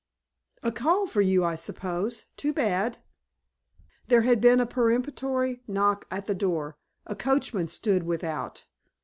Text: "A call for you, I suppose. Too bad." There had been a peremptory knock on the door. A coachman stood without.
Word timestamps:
"A 0.63 0.71
call 0.71 1.05
for 1.05 1.21
you, 1.21 1.43
I 1.45 1.55
suppose. 1.55 2.25
Too 2.35 2.53
bad." 2.53 2.97
There 4.07 4.21
had 4.21 4.41
been 4.41 4.59
a 4.59 4.65
peremptory 4.65 5.61
knock 5.67 6.07
on 6.09 6.23
the 6.25 6.33
door. 6.33 6.75
A 7.05 7.13
coachman 7.15 7.67
stood 7.67 8.01
without. 8.01 8.65